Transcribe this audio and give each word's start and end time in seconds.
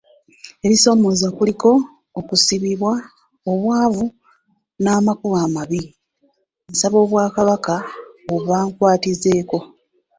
Ebisoomooza 0.65 1.27
kuliko; 1.37 1.69
okusibibwa, 2.19 2.93
obwavu 3.51 4.05
n'amakubo 4.83 5.35
amabi, 5.45 5.81
n'asaba 6.63 6.97
Obwakabaka 7.03 7.75
obakwatizaako. 8.35 9.59